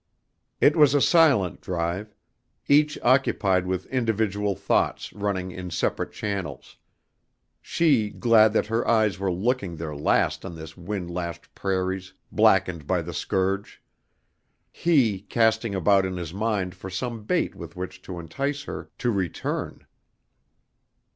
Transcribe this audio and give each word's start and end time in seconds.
It 0.59 0.75
was 0.75 0.95
a 0.95 0.99
silent 0.99 1.61
drive; 1.61 2.15
each 2.67 2.97
occupied 3.03 3.67
with 3.67 3.85
individual 3.85 4.55
thoughts 4.55 5.13
running 5.13 5.51
in 5.51 5.69
separate 5.69 6.11
channels; 6.11 6.77
she 7.61 8.09
glad 8.09 8.51
that 8.53 8.65
her 8.65 8.87
eyes 8.87 9.19
were 9.19 9.31
looking 9.31 9.75
their 9.75 9.95
last 9.95 10.43
on 10.43 10.55
the 10.55 10.73
wind 10.75 11.11
lashed 11.13 11.53
prairies 11.53 12.13
blackened 12.31 12.87
by 12.87 13.03
the 13.03 13.13
scourge; 13.13 13.79
he 14.71 15.19
casting 15.21 15.75
about 15.75 16.03
in 16.03 16.17
his 16.17 16.33
mind 16.33 16.73
for 16.73 16.89
some 16.89 17.23
bait 17.23 17.53
with 17.53 17.75
which 17.75 18.01
to 18.01 18.17
entice 18.19 18.63
her 18.63 18.89
to 18.97 19.11
return. 19.11 19.85